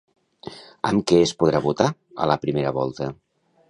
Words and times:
Amb 0.93 1.05
què 1.11 1.21
es 1.27 1.35
podrà 1.43 1.63
votar 1.69 1.91
a 2.25 2.31
la 2.35 2.43
primera 2.47 2.77
volta? 2.83 3.17